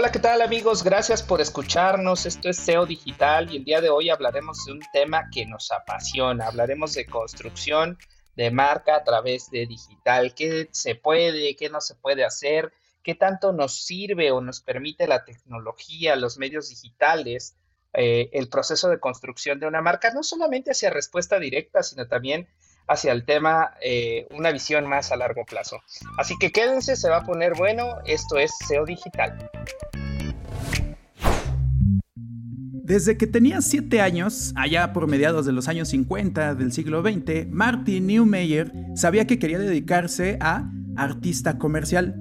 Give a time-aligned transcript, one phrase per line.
[0.00, 0.82] Hola, ¿qué tal amigos?
[0.82, 2.24] Gracias por escucharnos.
[2.24, 5.70] Esto es SEO Digital y el día de hoy hablaremos de un tema que nos
[5.72, 6.46] apasiona.
[6.46, 7.98] Hablaremos de construcción
[8.34, 10.34] de marca a través de digital.
[10.34, 12.72] ¿Qué se puede, qué no se puede hacer?
[13.02, 17.58] ¿Qué tanto nos sirve o nos permite la tecnología, los medios digitales,
[17.92, 20.14] eh, el proceso de construcción de una marca?
[20.14, 22.48] No solamente hacia respuesta directa, sino también
[22.90, 25.78] hacia el tema eh, una visión más a largo plazo.
[26.18, 27.84] Así que quédense, se va a poner bueno.
[28.04, 29.48] Esto es SEO Digital.
[32.82, 37.46] Desde que tenía 7 años, allá por mediados de los años 50 del siglo XX,
[37.48, 42.16] Martin Neumeyer sabía que quería dedicarse a artista comercial.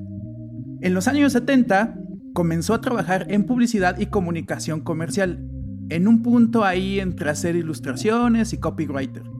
[0.82, 1.96] En los años 70
[2.36, 5.50] comenzó a trabajar en publicidad y comunicación comercial,
[5.90, 9.39] en un punto ahí entre hacer ilustraciones y copywriter.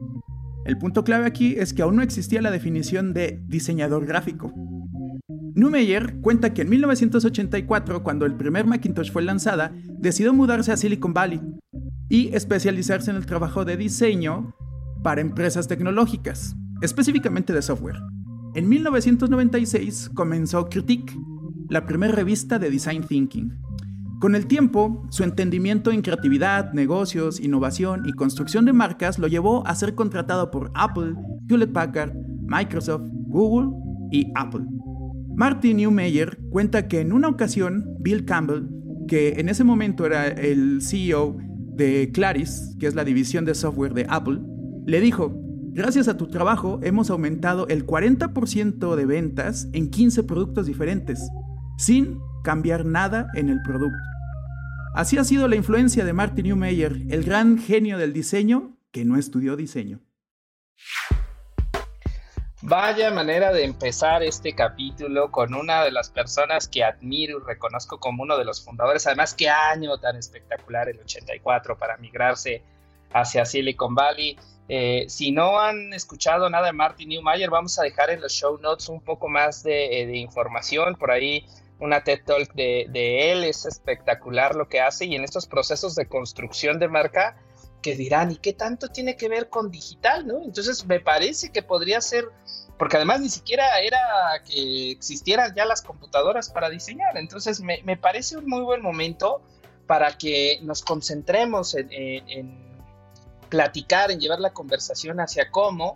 [0.64, 4.52] El punto clave aquí es que aún no existía la definición de diseñador gráfico.
[5.54, 11.12] Neumeyer cuenta que en 1984, cuando el primer Macintosh fue lanzada, decidió mudarse a Silicon
[11.12, 11.40] Valley
[12.08, 14.54] y especializarse en el trabajo de diseño
[15.02, 18.00] para empresas tecnológicas, específicamente de software.
[18.54, 21.14] En 1996 comenzó Critique,
[21.68, 23.56] la primera revista de Design Thinking,
[24.20, 29.66] con el tiempo, su entendimiento en creatividad, negocios, innovación y construcción de marcas lo llevó
[29.66, 31.14] a ser contratado por Apple,
[31.48, 33.70] Hewlett Packard, Microsoft, Google
[34.12, 34.66] y Apple.
[35.34, 38.68] Martin Neumeyer cuenta que en una ocasión Bill Campbell,
[39.08, 41.38] que en ese momento era el CEO
[41.74, 44.38] de Claris, que es la división de software de Apple,
[44.84, 45.32] le dijo,
[45.72, 51.26] gracias a tu trabajo hemos aumentado el 40% de ventas en 15 productos diferentes,
[51.78, 53.98] sin cambiar nada en el producto.
[54.94, 59.16] Así ha sido la influencia de Martin Neumeyer, el gran genio del diseño que no
[59.16, 60.00] estudió diseño.
[62.62, 67.98] Vaya manera de empezar este capítulo con una de las personas que admiro y reconozco
[67.98, 69.06] como uno de los fundadores.
[69.06, 72.62] Además, qué año tan espectacular el 84 para migrarse
[73.14, 74.38] hacia Silicon Valley.
[74.68, 78.58] Eh, si no han escuchado nada de Martin Neumeyer, vamos a dejar en los show
[78.58, 80.96] notes un poco más de, eh, de información.
[80.96, 81.46] Por ahí
[81.80, 86.06] una TED Talk de, él, es espectacular lo que hace y en estos procesos de
[86.06, 87.36] construcción de marca
[87.82, 90.26] que dirán, ¿y qué tanto tiene que ver con digital?
[90.26, 90.42] ¿no?
[90.42, 92.26] Entonces me parece que podría ser,
[92.78, 93.98] porque además ni siquiera era
[94.44, 99.40] que existieran ya las computadoras para diseñar, entonces me, parece un muy buen momento
[99.86, 102.70] para que nos concentremos en, en
[103.48, 105.94] platicar, en llevar la conversación hacia cómo,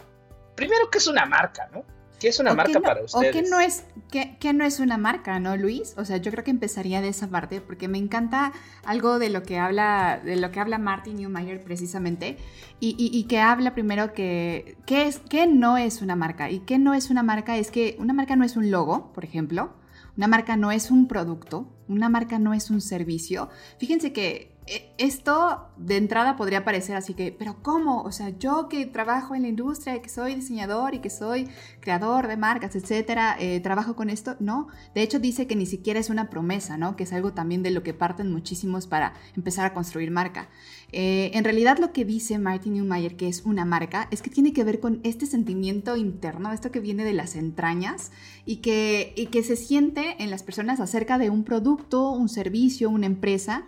[0.54, 1.84] primero que es una marca, ¿no?
[2.24, 3.28] ¿Qué es una marca para ustedes?
[3.28, 5.92] O qué no, es, qué, no es una marca, ¿no, Luis?
[5.98, 8.54] O sea, yo creo que empezaría de esa parte, porque me encanta
[8.86, 12.38] algo de lo que habla, de lo que habla Martin Neumeyer precisamente,
[12.80, 16.50] y, que habla primero que ¿qué, es, qué no es una marca.
[16.50, 19.26] Y qué no es una marca es que una marca no es un logo, por
[19.26, 19.74] ejemplo,
[20.16, 23.50] una marca no es un producto, una marca no es un servicio.
[23.78, 24.53] Fíjense que
[24.96, 28.02] esto de entrada podría parecer así que, pero ¿cómo?
[28.02, 31.48] O sea, yo que trabajo en la industria, que soy diseñador y que soy
[31.80, 34.36] creador de marcas, etcétera, eh, trabajo con esto.
[34.40, 36.96] No, de hecho dice que ni siquiera es una promesa, ¿no?
[36.96, 40.48] Que es algo también de lo que parten muchísimos para empezar a construir marca.
[40.92, 44.52] Eh, en realidad lo que dice Martin Neumeyer que es una marca es que tiene
[44.52, 48.12] que ver con este sentimiento interno, esto que viene de las entrañas
[48.46, 52.88] y que, y que se siente en las personas acerca de un producto, un servicio,
[52.88, 53.64] una empresa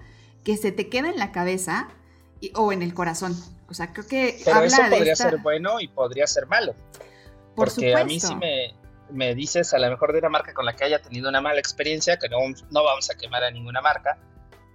[0.47, 1.89] que se te queda en la cabeza
[2.55, 3.34] o en el corazón.
[3.69, 6.77] O sea, creo que Pero eso podría ser bueno y podría ser malo.
[7.57, 8.73] Por porque a mí si me,
[9.11, 11.59] me, dices a lo mejor de una marca con la que haya tenido una mala
[11.59, 12.39] experiencia, que no,
[12.71, 14.19] no vamos a quemar a ninguna marca,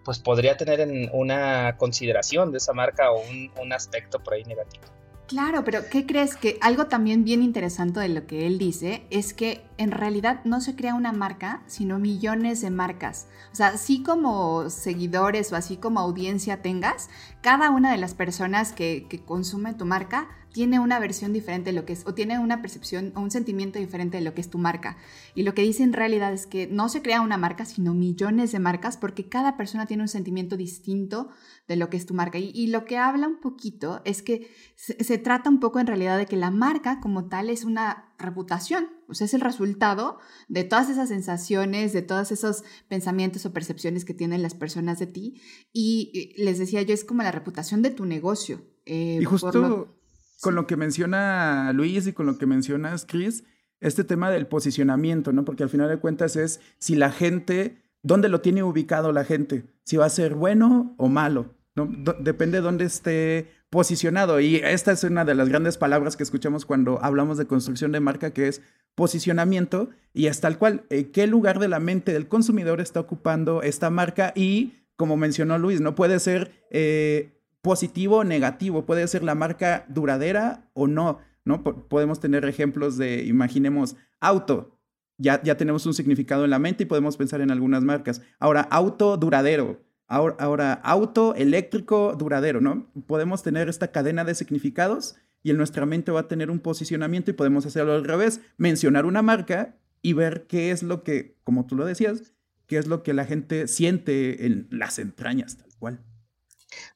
[0.04, 4.44] pues podría tener en una consideración de esa marca o un, un aspecto por ahí
[4.44, 4.84] negativo.
[5.32, 6.36] Claro, pero ¿qué crees?
[6.36, 10.60] Que algo también bien interesante de lo que él dice es que en realidad no
[10.60, 13.28] se crea una marca, sino millones de marcas.
[13.54, 18.74] O sea, así como seguidores o así como audiencia tengas, cada una de las personas
[18.74, 22.40] que, que consumen tu marca tiene una versión diferente de lo que es, o tiene
[22.40, 24.98] una percepción o un sentimiento diferente de lo que es tu marca.
[25.36, 28.52] Y lo que dice en realidad es que no se crea una marca, sino millones
[28.52, 31.30] de marcas, porque cada persona tiene un sentimiento distinto
[31.68, 32.38] de lo que es tu marca.
[32.38, 36.18] Y, lo que habla un poquito es que se, se, trata un poco en realidad
[36.18, 38.90] de que la marca como tal es una reputación.
[39.08, 44.06] O sea, es el resultado de todas esas sensaciones, de todos esos pensamientos o percepciones
[44.06, 45.42] que tienen las personas de ti.
[45.74, 48.62] Y les decía yo, es como la reputación de tu negocio.
[48.86, 50.01] Eh, y justo
[50.42, 53.44] con lo que menciona Luis y con lo que mencionas, Chris,
[53.80, 55.46] este tema del posicionamiento, ¿no?
[55.46, 59.66] Porque al final de cuentas es si la gente, ¿dónde lo tiene ubicado la gente?
[59.84, 61.90] Si va a ser bueno o malo, ¿no?
[62.20, 64.40] depende de dónde esté posicionado.
[64.40, 68.00] Y esta es una de las grandes palabras que escuchamos cuando hablamos de construcción de
[68.00, 68.62] marca, que es
[68.96, 69.90] posicionamiento.
[70.14, 73.90] Y es tal cual, eh, ¿qué lugar de la mente del consumidor está ocupando esta
[73.90, 74.34] marca?
[74.36, 79.86] Y como mencionó Luis, no puede ser eh, positivo o negativo, puede ser la marca
[79.88, 81.20] duradera o no.
[81.44, 81.64] ¿no?
[81.64, 84.78] podemos tener ejemplos de, imaginemos, auto.
[85.18, 88.22] Ya, ya tenemos un significado en la mente y podemos pensar en algunas marcas.
[88.40, 89.82] Ahora, auto duradero.
[90.08, 92.92] Ahora, ahora, auto eléctrico duradero, ¿no?
[93.08, 97.32] Podemos tener esta cadena de significados y en nuestra mente va a tener un posicionamiento
[97.32, 101.66] y podemos hacerlo al revés, mencionar una marca y ver qué es lo que, como
[101.66, 102.34] tú lo decías,
[102.68, 106.00] qué es lo que la gente siente en las entrañas, tal cual.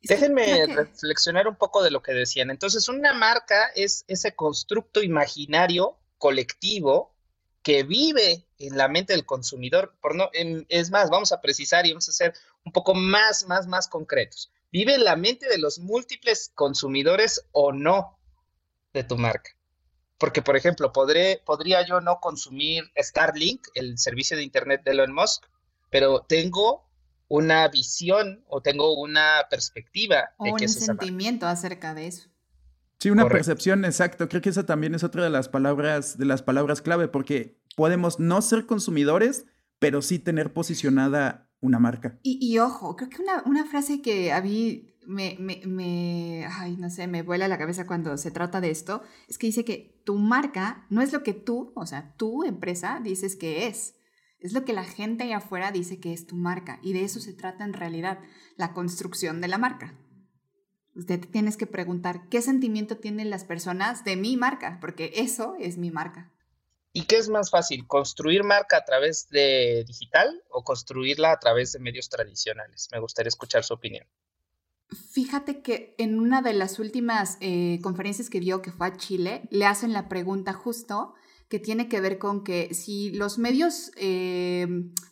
[0.01, 2.49] Déjenme reflexionar un poco de lo que decían.
[2.49, 7.13] Entonces, una marca es ese constructo imaginario colectivo
[7.61, 9.95] que vive en la mente del consumidor.
[9.99, 12.33] Por no, es más, vamos a precisar y vamos a ser
[12.63, 14.51] un poco más, más, más concretos.
[14.71, 18.19] Vive en la mente de los múltiples consumidores o no
[18.93, 19.51] de tu marca.
[20.17, 25.13] Porque, por ejemplo, podré, podría yo no consumir Starlink, el servicio de Internet de Elon
[25.13, 25.45] Musk,
[25.89, 26.84] pero tengo
[27.27, 32.29] una visión o tengo una perspectiva de o un sentimiento acerca de eso.
[32.99, 34.29] Sí, una percepción, exacto.
[34.29, 38.19] Creo que esa también es otra de las palabras, de las palabras clave, porque podemos
[38.19, 39.45] no ser consumidores,
[39.79, 42.19] pero sí tener posicionada una marca.
[42.23, 47.07] Y, ojo, creo que una, frase que a mí me, me, me, ay, no sé,
[47.07, 50.85] me vuela la cabeza cuando se trata de esto, es que dice que tu marca
[50.89, 53.95] no es lo que tú, o sea, tu empresa dices que es,
[54.45, 57.19] es lo que la gente allá afuera dice que es tu marca y de eso
[57.19, 58.19] se trata en realidad,
[58.57, 59.97] la construcción de la marca.
[60.95, 65.77] Usted tienes que preguntar qué sentimiento tienen las personas de mi marca, porque eso es
[65.77, 66.31] mi marca.
[66.93, 71.73] ¿Y qué es más fácil, construir marca a través de digital o construirla a través
[71.73, 72.87] de medios tradicionales?
[72.93, 74.07] Me gustaría escuchar su opinión.
[75.11, 79.49] Fíjate que en una de las últimas eh, conferencias que dio, que fue a Chile,
[79.51, 81.15] le hacen la pregunta justo
[81.49, 84.67] que tiene que ver con que si los medios, eh,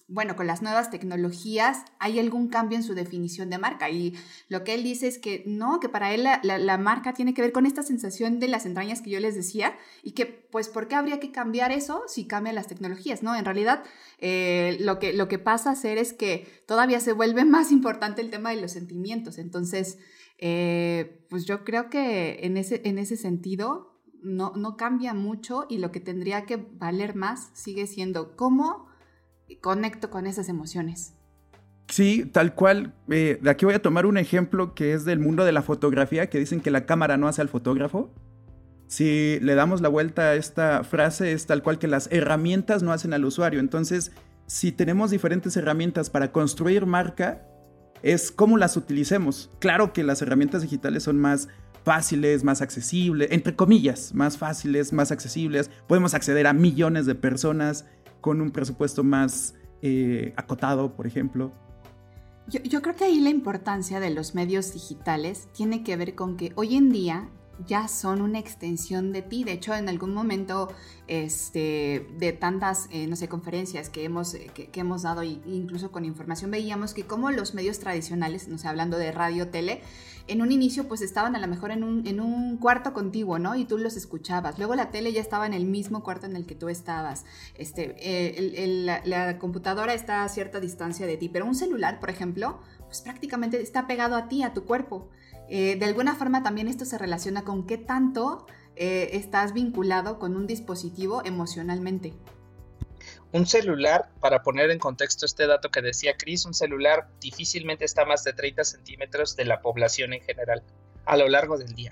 [0.08, 3.92] bueno, con las nuevas tecnologías, hay algún cambio en su definición de marca.
[3.92, 4.16] Y
[4.50, 7.52] lo que él dice es que no, que para él la, marca tiene que ver
[7.52, 10.96] con esta sensación de las entrañas que yo les decía y que, pues, ¿por qué
[10.96, 13.22] habría que cambiar eso si cambian las tecnologías?
[13.22, 13.84] No, en realidad
[14.18, 18.22] eh, lo, que, lo que pasa a ser es que todavía se vuelve más importante
[18.22, 19.38] el tema de los sentimientos.
[19.38, 20.00] Entonces,
[20.40, 23.93] eh, pues yo creo que en ese, en ese sentido
[24.24, 28.88] no, no cambia mucho y lo que tendría que valer más sigue siendo cómo
[29.62, 31.14] conecto con esas emociones.
[31.88, 32.94] Sí, tal cual.
[33.10, 36.30] Eh, de aquí voy a tomar un ejemplo que es del mundo de la fotografía,
[36.30, 38.12] que dicen que la cámara no hace al fotógrafo.
[38.88, 42.92] Si le damos la vuelta a esta frase, es tal cual que las herramientas no
[42.92, 43.60] hacen al usuario.
[43.60, 44.12] Entonces,
[44.48, 47.46] si tenemos diferentes herramientas para construir marca,
[48.02, 49.50] es cómo las utilicemos.
[49.60, 51.48] Claro que las herramientas digitales son más
[51.84, 55.70] fáciles, más accesibles, entre comillas, más fáciles, más accesibles.
[55.88, 57.86] Podemos acceder a millones de personas
[58.22, 61.52] con un presupuesto más eh, acotado, por ejemplo.
[62.48, 66.36] Yo, yo, creo que ahí la importancia de los medios digitales tiene que ver con
[66.36, 67.30] que hoy en día
[67.65, 69.43] ya son una extensión de ti.
[69.43, 70.70] De hecho, en algún momento
[71.08, 76.05] este, de tantas, eh, no sé, conferencias que hemos, eh, que, hemos dado, incluso con
[76.05, 79.82] información, veíamos que como los medios tradicionales, no sé, hablando de radio, tele,
[80.27, 83.55] en un inicio pues estaban a lo mejor en un, en un cuarto contiguo, ¿no?
[83.55, 84.58] Y tú los escuchabas.
[84.58, 87.25] Luego la tele ya estaba en el mismo cuarto en el que tú estabas.
[87.55, 92.10] Este, eh, la, la computadora está a cierta distancia de ti, pero un celular, por
[92.10, 95.10] ejemplo, pues prácticamente está pegado a ti, a tu cuerpo.
[95.50, 100.36] Eh, de alguna forma también esto se relaciona con qué tanto eh, estás vinculado con
[100.36, 102.14] un dispositivo emocionalmente.
[103.32, 108.06] Un celular, para poner en contexto este dato que decía Chris, un celular difícilmente está
[108.06, 110.64] más de 30 centímetros de la población en general
[111.06, 111.92] a lo largo del día.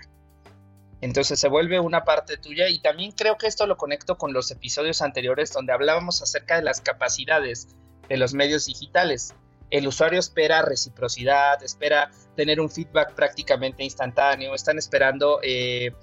[1.01, 4.51] Entonces se vuelve una parte tuya y también creo que esto lo conecto con los
[4.51, 7.67] episodios anteriores donde hablábamos acerca de las capacidades
[8.07, 9.33] de los medios digitales
[9.71, 15.93] el usuario espera reciprocidad, espera tener un feedback prácticamente instantáneo, están esperando eh,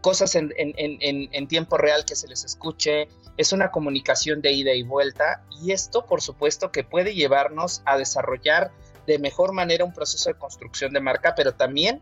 [0.00, 5.44] cosas en, tiempo real que se les escuche, es una comunicación de ida y vuelta
[5.62, 8.70] y esto por supuesto que puede llevarnos a desarrollar
[9.06, 12.00] de mejor manera un proceso de construcción de marca, pero también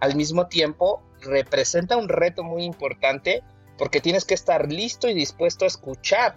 [0.00, 3.42] al mismo tiempo representa un reto muy importante
[3.76, 6.36] porque tienes que estar listo y dispuesto a escuchar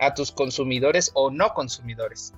[0.00, 2.32] a tus consumidores o no consumidores.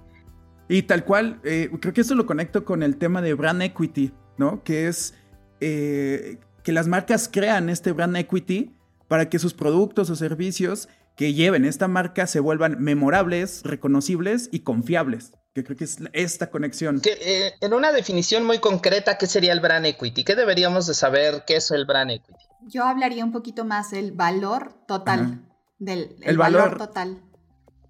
[0.71, 4.13] Y tal cual, eh, creo que eso lo conecto con el tema de brand equity,
[4.39, 4.63] ¿no?
[4.63, 5.15] Que es
[5.61, 8.77] eh, que las marcas crean este brand equity
[9.09, 14.61] para que sus productos o servicios que lleven esta marca se vuelvan memorables, reconocibles y
[14.61, 15.33] confiables.
[15.55, 17.03] Que creo que es esta conexión.
[17.05, 20.23] Eh, en una definición muy concreta, ¿qué sería el brand equity?
[20.23, 22.45] ¿Qué deberíamos de saber qué es el brand equity?
[22.69, 25.41] Yo hablaría un poquito más del valor total.
[25.81, 27.21] Del el, valor, total.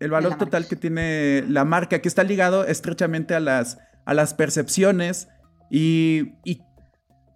[0.01, 4.35] El valor total que tiene la marca, que está ligado estrechamente a las, a las
[4.35, 5.29] percepciones
[5.71, 6.63] y, y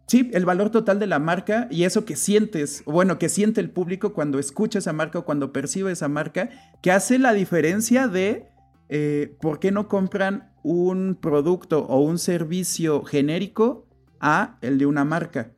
[0.06, 3.70] Sí, el valor total de la marca y eso que sientes, bueno, que siente el
[3.70, 6.50] público cuando escucha esa marca o cuando percibe esa marca,
[6.82, 8.46] que hace la diferencia de
[8.90, 13.88] eh, por qué no compran un producto o un servicio genérico
[14.20, 15.52] a el de una marca.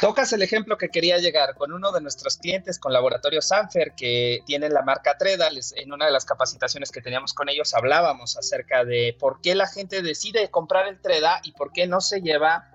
[0.00, 4.42] Tocas el ejemplo que quería llegar con uno de nuestros clientes con Laboratorio Sanfer que
[4.44, 5.48] tienen la marca Treda.
[5.76, 9.66] en una de las capacitaciones que teníamos con ellos hablábamos acerca de por qué la
[9.66, 12.70] gente decide comprar el Treda y por qué no se lleva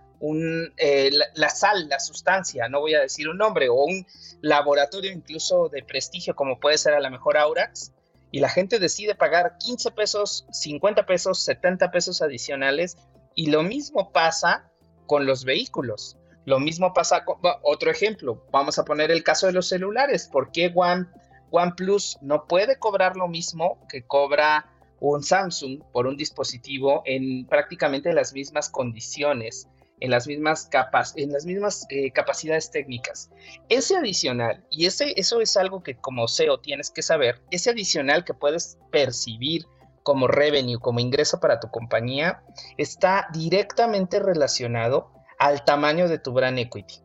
[0.78, 4.06] eh, la, sal, la sustancia, no voy a decir un nombre, o un
[4.42, 7.92] laboratorio incluso de prestigio como puede ser a lo mejor Aurax,
[8.32, 12.98] y la gente decide pagar 15 pesos, 50 pesos, 70 pesos adicionales,
[13.36, 14.72] y lo mismo pasa
[15.08, 16.18] con los vehículos.
[16.46, 18.46] Lo mismo pasa con otro ejemplo.
[18.52, 20.28] Vamos a poner el caso de los celulares.
[20.28, 21.06] ¿Por qué One,
[21.52, 24.66] OnePlus no puede cobrar lo mismo que cobra
[25.00, 29.68] un Samsung por un dispositivo en prácticamente las mismas condiciones?
[30.02, 33.30] en las mismas eh, capacidades técnicas.
[33.70, 38.26] Ese adicional, y ese, eso es algo que como SEO tienes que saber, ese adicional
[38.26, 39.68] que puedes percibir
[40.04, 42.42] como revenue, como ingreso para tu compañía,
[42.78, 47.02] está directamente relacionado al tamaño de tu brand equity.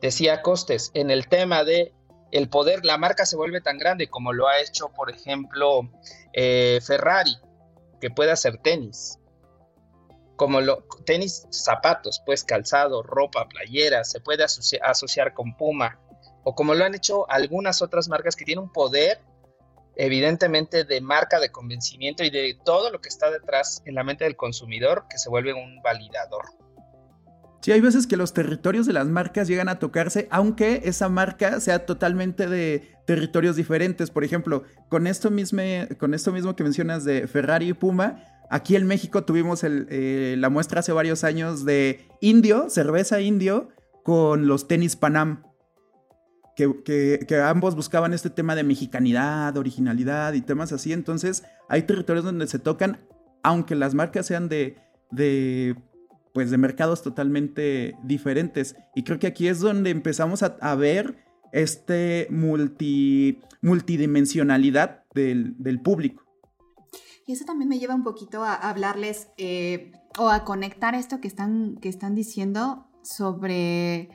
[0.00, 1.94] Decía Costes, en el tema de
[2.32, 5.88] el poder, la marca se vuelve tan grande como lo ha hecho, por ejemplo,
[6.32, 7.36] eh, Ferrari,
[8.00, 9.18] que puede hacer tenis,
[10.34, 16.00] como lo, tenis, zapatos, pues calzado, ropa, playera, se puede asociar con Puma,
[16.42, 19.20] o como lo han hecho algunas otras marcas que tienen un poder
[19.94, 24.24] evidentemente de marca, de convencimiento y de todo lo que está detrás en la mente
[24.24, 26.46] del consumidor que se vuelve un validador.
[27.60, 31.60] Sí, hay veces que los territorios de las marcas llegan a tocarse, aunque esa marca
[31.60, 34.10] sea totalmente de territorios diferentes.
[34.10, 35.60] Por ejemplo, con esto mismo,
[35.98, 40.50] con esto mismo que mencionas de Ferrari y Puma, Aquí en México tuvimos eh, la
[40.50, 43.68] muestra hace varios años de indio, cerveza indio,
[44.02, 45.44] con los tenis Panam.
[46.56, 50.92] Que, ambos buscaban este tema de mexicanidad, originalidad y temas así.
[50.92, 52.98] Entonces, hay territorios donde se tocan,
[53.44, 54.76] aunque las marcas sean de,
[55.12, 55.76] de
[56.32, 58.76] pues de mercados totalmente diferentes.
[58.94, 66.24] Y creo que aquí es donde empezamos a, ver este multi, multidimensionalidad del, del público.
[67.26, 71.28] Y eso también me lleva un poquito a hablarles eh, o a conectar esto que
[71.28, 74.10] están, que están diciendo sobre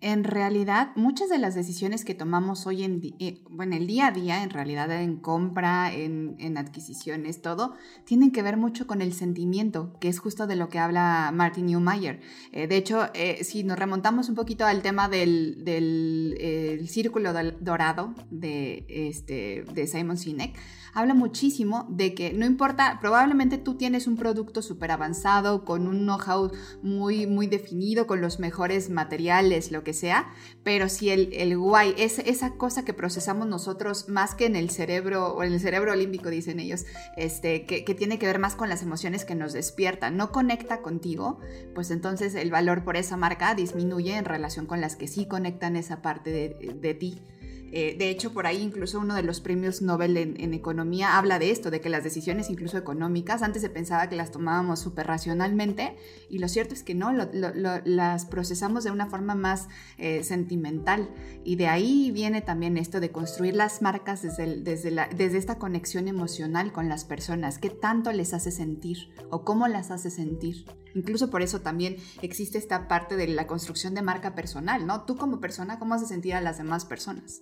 [0.00, 4.10] en realidad, muchas de las decisiones que tomamos hoy en, eh, bueno, el día a
[4.12, 7.74] día, en realidad en compra, en, adquisiciones, todo,
[8.04, 11.66] tienen que ver mucho con el sentimiento, que es justo de lo que habla Martin
[11.66, 12.20] Neumayer.
[12.52, 18.14] Eh, de hecho, eh, si nos remontamos un poquito al tema del, del círculo dorado
[18.30, 20.56] de, este, de Simon Sinek,
[20.94, 26.00] habla muchísimo de que no importa, probablemente tú tienes un producto súper avanzado, con un
[26.00, 26.50] know-how
[26.82, 31.94] muy, muy definido, con los mejores materiales, lo que sea, pero si el, el guay
[31.98, 35.92] es esa cosa que procesamos nosotros más que en el cerebro, o en el cerebro
[35.92, 36.84] olímpico, dicen ellos,
[37.16, 41.40] este, que, tiene que ver más con las emociones que nos despiertan, no conecta contigo,
[41.74, 45.76] pues entonces el valor por esa marca disminuye en relación con las que sí conectan
[45.76, 47.22] esa parte de, de ti.
[47.72, 51.50] Eh, de hecho, por ahí incluso uno de los premios Nobel en, economía habla de
[51.50, 55.96] esto, de que las decisiones incluso económicas, antes se pensaba que las tomábamos súper racionalmente
[56.30, 61.10] y lo cierto es que no, las procesamos de una forma más eh, sentimental
[61.44, 66.08] y de ahí viene también esto de construir las marcas desde, desde, desde esta conexión
[66.08, 70.64] emocional con las personas, qué tanto les hace sentir o cómo las hace sentir.
[70.94, 75.04] Incluso por eso también existe esta parte de la construcción de marca personal, ¿no?
[75.04, 77.40] Tú como persona, ¿cómo haces sentir a las demás personas?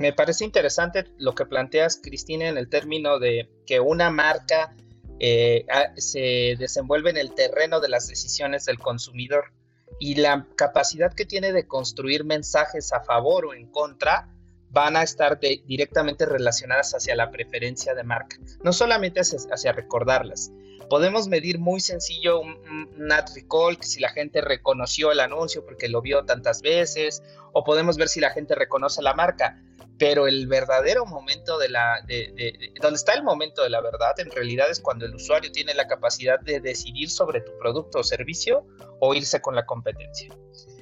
[0.00, 4.74] Me parece interesante lo que planteas, Cristina, en el término de que una marca
[5.18, 5.66] eh,
[5.98, 9.52] se desenvuelve en el terreno de las decisiones del consumidor
[9.98, 14.34] y la capacidad que tiene de construir mensajes a favor o en contra
[14.70, 20.50] van a estar directamente relacionadas hacia la preferencia de marca, no solamente hacia, recordarlas.
[20.90, 22.58] Podemos medir muy sencillo un,
[22.98, 27.22] un ad recall, que si la gente reconoció el anuncio porque lo vio tantas veces,
[27.52, 29.62] o podemos ver si la gente reconoce la marca
[30.00, 34.30] pero el verdadero momento de la, de, donde está el momento de la verdad, en
[34.30, 38.66] realidad es cuando el usuario tiene la capacidad de decidir sobre tu producto o servicio
[38.98, 40.34] o irse con la competencia.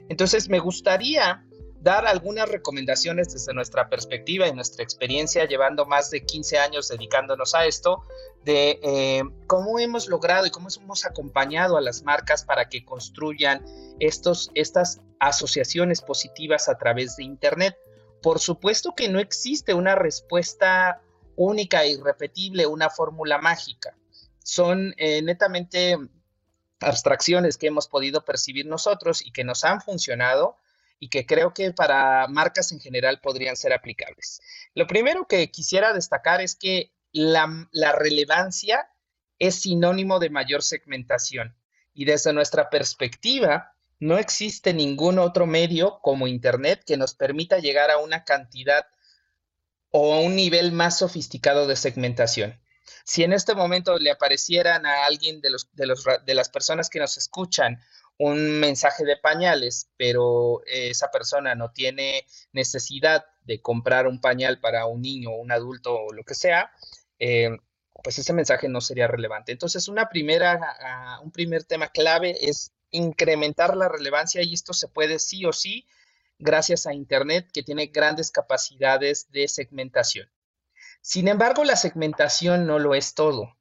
[0.09, 1.45] Entonces, me gustaría
[1.81, 7.55] dar algunas recomendaciones desde nuestra perspectiva y nuestra experiencia, llevando más de 15 años dedicándonos
[7.55, 8.03] a esto,
[8.45, 13.65] de eh, cómo hemos logrado y cómo hemos acompañado a las marcas para que construyan
[14.01, 17.77] estos, estas asociaciones positivas a través de Internet.
[18.23, 21.01] Por supuesto que no existe una respuesta
[21.37, 23.97] única e irrepetible, una fórmula mágica.
[24.43, 25.97] Son eh, netamente
[26.81, 30.57] abstracciones que hemos podido percibir nosotros y que nos han funcionado
[31.01, 34.41] y que creo que para marcas en general podrían ser aplicables.
[34.75, 38.89] Lo primero que quisiera destacar es que la, relevancia
[39.39, 41.57] es sinónimo de mayor segmentación
[41.95, 47.91] y desde nuestra perspectiva, no existe ningún otro medio como Internet que nos permita llegar
[47.91, 48.87] a una cantidad
[49.91, 52.61] o a un nivel más sofisticado de segmentación.
[53.05, 57.17] Si en este momento le aparecieran a alguien de, los, de las personas que nos
[57.17, 57.81] escuchan
[58.19, 64.87] un mensaje de pañales, pero esa persona no tiene necesidad de comprar un pañal para
[64.87, 66.71] un niño un adulto o lo que sea,
[67.19, 67.51] eh,
[68.03, 69.53] pues ese mensaje no sería relevante.
[69.53, 75.19] Entonces, una primera, un primer tema clave es incrementar la relevancia y esto se puede
[75.19, 75.87] sí o sí
[76.39, 80.31] gracias a Internet que tiene grandes capacidades de segmentación.
[81.01, 83.57] Sin embargo, la segmentación no lo es todo.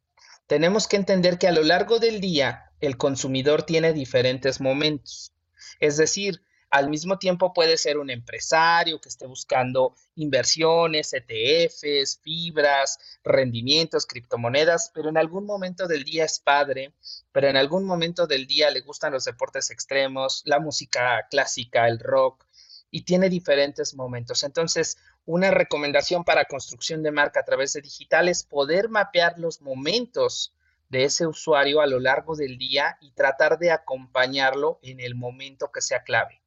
[0.47, 5.33] Tenemos que entender que a lo largo del día el consumidor tiene diferentes momentos.
[5.79, 12.99] Es decir, al mismo tiempo puede ser un empresario que esté buscando inversiones, ETFs, fibras,
[13.23, 16.93] rendimientos, criptomonedas, pero en algún momento del día es padre,
[17.31, 21.99] pero en algún momento del día le gustan los deportes extremos, la música clásica, el
[21.99, 22.45] rock,
[22.91, 24.43] y tiene diferentes momentos.
[24.43, 29.61] Entonces, una recomendación para construcción de marca a través de digital es poder mapear los
[29.61, 30.53] momentos
[30.89, 35.71] de ese usuario a lo largo del día y tratar de acompañarlo en el momento
[35.71, 36.41] que sea clave.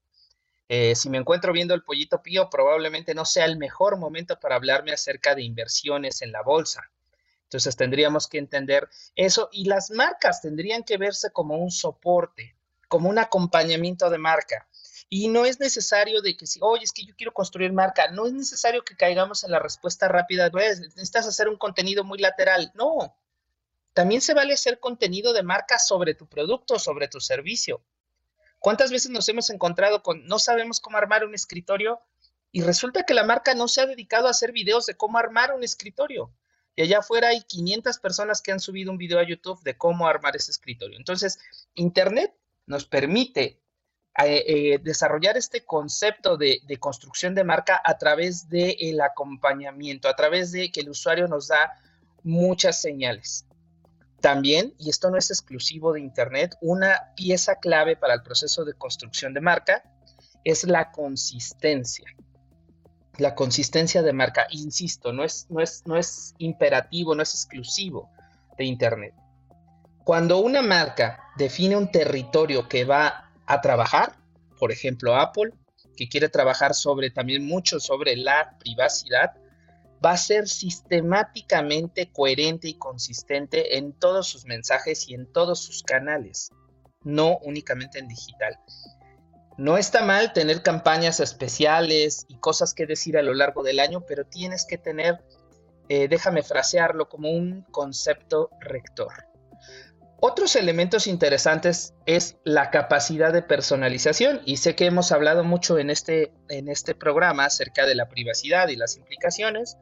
[0.69, 4.55] Eh, si me encuentro viendo el pollito pío, probablemente no sea el mejor momento para
[4.55, 6.91] hablarme acerca de inversiones en la bolsa.
[7.43, 12.55] Entonces tendríamos que entender eso y las marcas tendrían que verse como un soporte,
[12.87, 14.69] como un acompañamiento de marca.
[15.09, 18.27] Y no es necesario de que si, oye, es que yo quiero construir marca, no
[18.27, 22.71] es necesario que caigamos en la respuesta rápida, necesitas hacer un contenido muy lateral.
[22.77, 23.17] No,
[23.93, 27.83] también se vale hacer contenido de marca sobre tu producto, sobre tu servicio.
[28.59, 32.01] ¿Cuántas veces nos hemos encontrado con no sabemos cómo armar un escritorio
[32.53, 35.55] y resulta que la marca no se ha dedicado a hacer videos de cómo armar
[35.55, 36.33] un escritorio?
[36.77, 40.07] Y allá afuera hay 500 personas que han subido un video a YouTube de cómo
[40.07, 40.97] armar ese escritorio.
[40.97, 41.39] Entonces,
[41.75, 42.35] Internet
[42.67, 43.61] nos permite
[44.25, 50.53] eh, eh, desarrollar este concepto de, construcción de marca a través del acompañamiento, a través
[50.53, 51.81] de que el usuario nos da
[52.23, 53.47] muchas señales.
[54.21, 58.75] También, y esto no es exclusivo de Internet, una pieza clave para el proceso de
[58.75, 59.83] construcción de marca
[60.45, 62.07] es la consistencia.
[63.19, 68.11] La consistencia de marca, insisto, no es, no es, no es imperativo, no es exclusivo
[68.57, 69.15] de Internet.
[70.05, 74.17] Cuando una marca define un territorio que va a trabajar,
[74.59, 75.53] por ejemplo Apple,
[75.97, 79.33] que quiere trabajar sobre también mucho sobre la privacidad,
[80.05, 85.83] va a ser sistemáticamente coherente y consistente en todos sus mensajes y en todos sus
[85.83, 86.51] canales,
[87.03, 88.59] no únicamente en digital.
[89.59, 94.07] No está mal tener campañas especiales y cosas que decir a lo largo del año,
[94.07, 95.23] pero tienes que tener,
[95.91, 99.13] eh, déjame frasearlo, como un concepto rector.
[100.23, 105.89] Otros elementos interesantes es la capacidad de personalización y sé que hemos hablado mucho en
[105.89, 109.79] este, en este programa acerca de la privacidad y las implicaciones,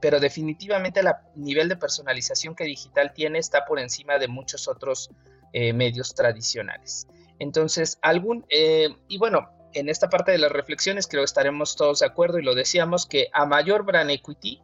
[0.00, 5.10] pero definitivamente el nivel de personalización que digital tiene está por encima de muchos otros
[5.52, 7.06] eh, medios tradicionales.
[7.38, 12.00] Entonces, algún, eh, y bueno, en esta parte de las reflexiones creo que estaremos todos
[12.00, 14.62] de acuerdo y lo decíamos que a mayor brand equity,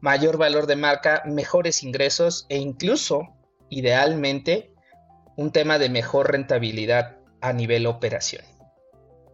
[0.00, 3.28] mayor valor de marca, mejores ingresos e incluso,
[3.70, 4.72] idealmente,
[5.36, 8.44] un tema de mejor rentabilidad a nivel operación.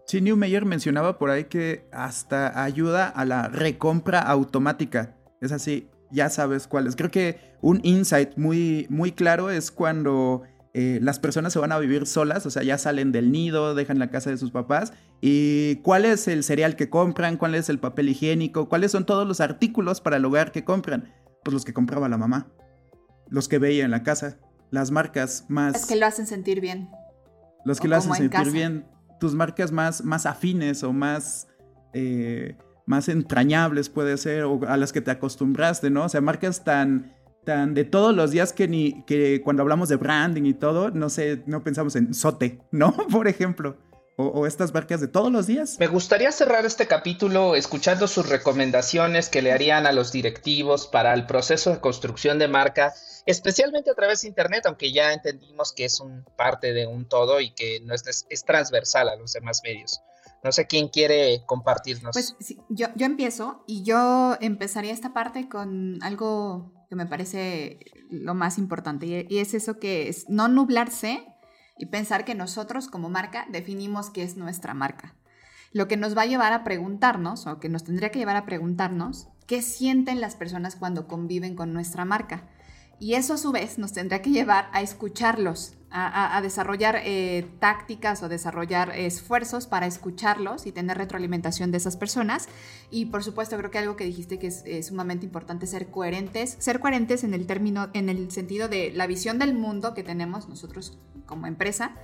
[0.06, 5.17] Sí, Newmeyer mencionaba por ahí que hasta ayuda a la recompra automática.
[5.40, 6.96] Es así, ya sabes cuál es.
[6.96, 10.42] Creo que un insight muy, muy claro es cuando
[10.74, 13.98] eh, las personas se van a vivir solas, o sea, ya salen del nido, dejan
[13.98, 14.92] la casa de sus papás.
[15.20, 17.36] ¿Y cuál es el cereal que compran?
[17.36, 18.68] ¿Cuál es el papel higiénico?
[18.68, 21.12] ¿Cuáles son todos los artículos para el hogar que compran?
[21.42, 22.48] Pues los que compraba la mamá,
[23.28, 24.38] los que veía en la casa.
[24.70, 25.74] las marcas más...
[25.74, 26.90] Es que lo hacen sentir bien.
[27.64, 28.86] Los que lo hacen sentir bien.
[29.18, 31.48] Tus marcas más, más afines o más...
[31.94, 32.56] Eh,
[32.88, 36.04] más entrañables puede ser, o a las que te acostumbraste, ¿no?
[36.04, 39.96] O sea, marcas tan, tan de todos los días que ni que cuando hablamos de
[39.96, 42.92] branding y todo, no sé, no pensamos en sote, ¿no?
[43.10, 43.76] Por ejemplo
[44.18, 45.76] o, estas marcas de todos los días.
[45.78, 51.14] Me gustaría cerrar este capítulo escuchando sus recomendaciones que le harían a los directivos para
[51.14, 52.92] el proceso de construcción de marca,
[53.26, 57.40] especialmente a través de Internet, aunque ya entendimos que es un parte de un todo
[57.40, 60.02] y que no es, es transversal a los demás medios.
[60.44, 62.12] No sé quién quiere compartirnos.
[62.12, 62.36] Pues
[62.68, 68.58] yo, yo empiezo y yo empezaría esta parte con algo que me parece lo más
[68.58, 71.26] importante y, y es eso que es no nublarse
[71.76, 75.14] y pensar que nosotros como marca definimos qué es nuestra marca.
[75.72, 78.46] Lo que nos va a llevar a preguntarnos, o que nos tendría que llevar a
[78.46, 82.48] preguntarnos, qué sienten las personas cuando conviven con nuestra marca.
[83.00, 88.22] Y eso a su vez nos tendrá que llevar a escucharlos, a, desarrollar eh, tácticas
[88.22, 92.48] o desarrollar esfuerzos para escucharlos y tener retroalimentación de esas personas.
[92.90, 96.80] Y por supuesto creo que algo que dijiste que es, sumamente importante ser coherentes, ser
[96.80, 100.98] coherentes en el término, en el sentido de la visión del mundo que tenemos nosotros
[101.26, 101.94] como empresa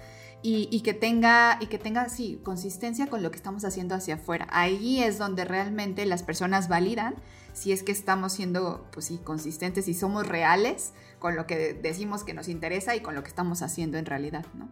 [0.47, 4.47] y, que tenga, y que tenga, sí, consistencia con lo que estamos haciendo hacia afuera.
[4.51, 7.15] Ahí es donde realmente las personas validan
[7.55, 12.25] si es que estamos siendo, pues sí, consistentes y somos reales con lo que decimos
[12.25, 14.69] que nos interesa y con lo que estamos haciendo en realidad, ¿no?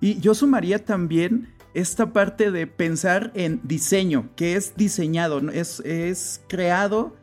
[0.00, 6.42] Y yo sumaría también esta parte de pensar en diseño, que es diseñado, es, es
[6.48, 7.16] creado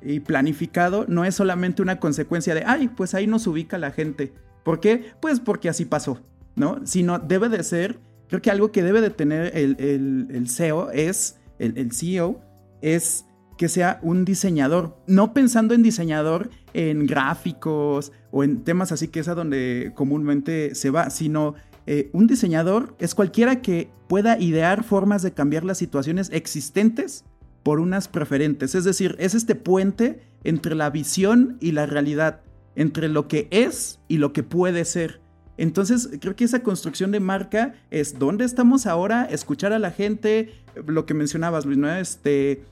[0.00, 4.32] y planificado, no es solamente una consecuencia de, ay, pues ahí nos ubica la gente.
[4.62, 5.12] ¿Por qué?
[5.20, 6.20] Pues porque así pasó.
[6.56, 6.80] ¿No?
[6.84, 11.92] Sino debe de ser, creo que algo que debe de tener el, CEO es, el,
[11.92, 12.40] CEO,
[12.80, 19.08] es que sea un diseñador, no pensando en diseñador en gráficos o en temas así
[19.08, 21.54] que es a donde comúnmente se va, sino
[21.86, 27.24] eh, un diseñador es cualquiera que pueda idear formas de cambiar las situaciones existentes
[27.62, 32.40] por unas preferentes, es decir, es este puente entre la visión y la realidad,
[32.74, 35.21] entre lo que es y lo que puede ser.
[35.62, 40.52] Entonces, creo que esa construcción de marca es dónde estamos ahora, escuchar a la gente,
[40.88, 41.88] lo que mencionabas, Luis, ¿no?
[41.88, 42.64] Este,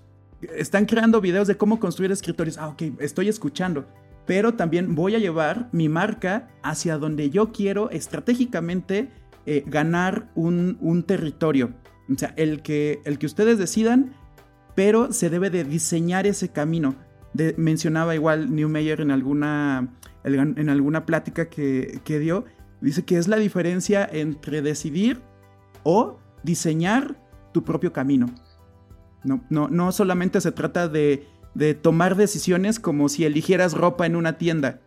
[0.57, 2.59] están creando videos de cómo construir escritorios.
[2.59, 3.87] Ah, ok, estoy escuchando.
[4.27, 9.09] Pero también voy a llevar mi marca hacia donde yo quiero estratégicamente
[9.47, 11.75] eh, ganar un, territorio.
[12.13, 14.15] O sea, el que, el que ustedes decidan,
[14.75, 16.97] pero se debe de diseñar ese camino.
[17.57, 22.47] mencionaba igual Newmeyer en alguna, en alguna plática que, que dio
[22.81, 25.21] Dice que es la diferencia entre decidir
[25.83, 27.17] o diseñar
[27.53, 28.27] tu propio camino.
[29.23, 31.27] No, no, no solamente se trata de,
[31.83, 34.81] tomar decisiones como si eligieras ropa en una tienda,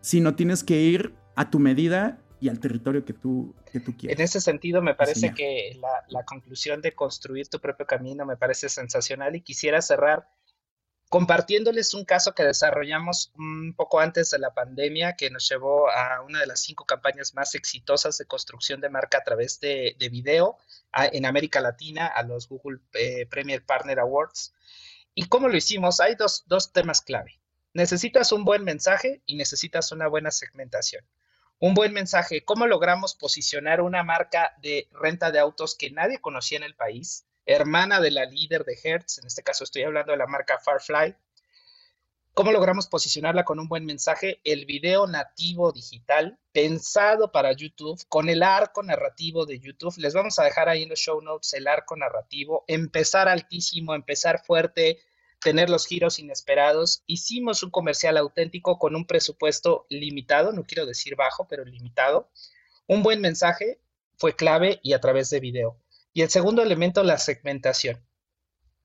[0.00, 4.18] sino tienes que ir a tu medida y al territorio que tú, que tú quieres.
[4.18, 8.36] En ese sentido, me parece que la, la, conclusión de construir tu propio camino me
[8.36, 10.28] parece sensacional y quisiera cerrar
[11.08, 16.22] compartiéndoles un caso que desarrollamos un poco antes de la pandemia que nos llevó a
[16.22, 20.58] una de las cinco campañas más exitosas de construcción de marca a través de, video
[20.92, 24.54] en América Latina, a los Google eh, Premier Partner Awards.
[25.14, 26.00] ¿Y cómo lo hicimos?
[26.00, 27.40] Hay dos, dos temas clave.
[27.72, 31.04] Necesitas un buen mensaje y necesitas una buena segmentación.
[31.58, 36.58] Un buen mensaje, ¿cómo logramos posicionar una marca de renta de autos que nadie conocía
[36.58, 37.26] en el país?
[37.46, 41.14] Hermana de la líder de Hertz, en este caso estoy hablando de la marca Farfly.
[42.34, 44.40] ¿Cómo logramos posicionarla con un buen mensaje?
[44.44, 49.96] El video nativo digital pensado para YouTube con el arco narrativo de YouTube.
[49.96, 52.64] Les vamos a dejar ahí en los show notes el arco narrativo.
[52.66, 54.98] Empezar altísimo, empezar fuerte,
[55.40, 57.04] tener los giros inesperados.
[57.06, 62.28] Hicimos un comercial auténtico con un presupuesto limitado, no quiero decir bajo, pero limitado.
[62.86, 63.80] Un buen mensaje
[64.18, 65.78] fue clave y a través de video.
[66.16, 68.02] Y el segundo elemento, la segmentación.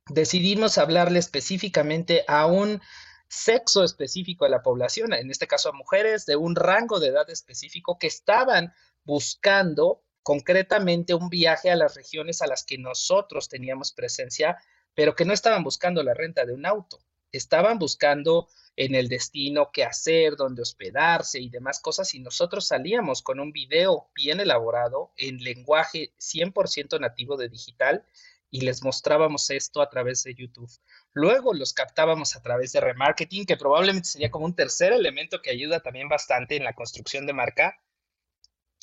[0.09, 2.81] Decidimos hablarle específicamente a un
[3.29, 7.29] sexo específico de la población, en este caso a mujeres de un rango de edad
[7.29, 8.73] específico que estaban
[9.05, 14.57] buscando concretamente un viaje a las regiones a las que nosotros teníamos presencia,
[14.93, 16.99] pero que no estaban buscando la renta de un auto,
[17.31, 22.13] estaban buscando en el destino qué hacer, dónde hospedarse y demás cosas.
[22.15, 28.05] Y nosotros salíamos con un video bien elaborado en lenguaje 100% nativo de digital
[28.49, 30.71] y les mostrábamos esto a través de YouTube.
[31.13, 35.51] Luego los captábamos a través de remarketing, que probablemente sería como un tercer elemento que
[35.51, 37.81] ayuda también bastante en la construcción de marca.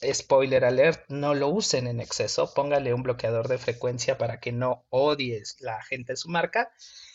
[0.01, 4.87] Spoiler alert, no lo usen en exceso, póngale un bloqueador de frecuencia para que no
[4.91, 6.73] odies la gente de su marca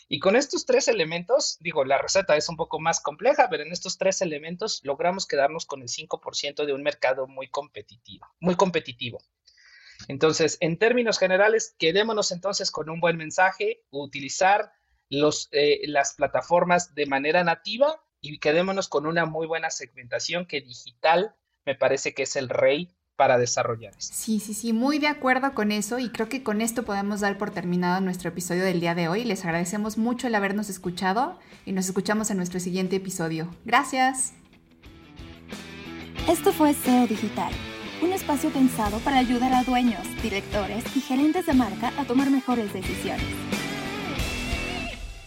[0.08, 3.72] Y con estos tres elementos, digo, la receta es un poco más compleja, pero en
[3.72, 9.18] estos tres elementos logramos quedarnos con el 5% de un mercado muy competitivo, muy competitivo.
[10.08, 14.72] Entonces, en términos generales, quedémonos entonces con un buen mensaje, utilizar
[15.10, 21.34] eh, las plataformas de manera nativa y quedémonos con una muy buena segmentación que digital
[21.64, 24.14] me parece que es el rey para desarrollar esto.
[24.16, 27.38] Sí, sí, sí, muy de acuerdo con eso y creo que con esto podemos dar
[27.38, 29.24] por terminado nuestro episodio del día de hoy.
[29.24, 33.48] Les agradecemos mucho el habernos escuchado y nos escuchamos en nuestro siguiente episodio.
[33.64, 34.32] Gracias.
[36.28, 37.52] Esto fue SEO Digital,
[38.02, 42.72] un espacio pensado para ayudar a dueños, directores y gerentes de marca a tomar mejores
[42.72, 43.26] decisiones.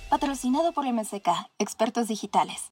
[0.10, 1.28] Patrocinado por MSK,
[1.60, 2.72] expertos digitales.